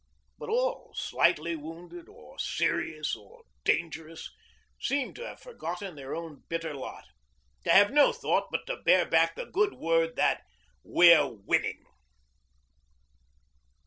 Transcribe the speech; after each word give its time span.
But 0.39 0.49
all, 0.49 0.93
slightly 0.95 1.55
wounded, 1.55 2.09
or 2.09 2.39
'serious,' 2.39 3.15
or 3.15 3.43
'dangerous,' 3.63 4.31
seemed 4.79 5.15
to 5.17 5.27
have 5.27 5.39
forgotten 5.39 5.93
their 5.93 6.15
own 6.15 6.41
bitter 6.49 6.73
lot, 6.73 7.03
to 7.65 7.69
have 7.71 7.91
no 7.91 8.11
thought 8.11 8.47
but 8.49 8.65
to 8.65 8.77
bear 8.77 9.05
back 9.05 9.35
the 9.35 9.45
good 9.45 9.75
word 9.75 10.15
that 10.15 10.41
'we're 10.83 11.27
winning.' 11.27 11.85